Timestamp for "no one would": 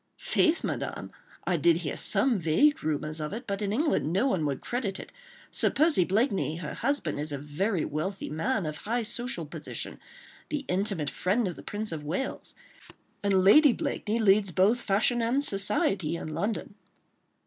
4.11-4.59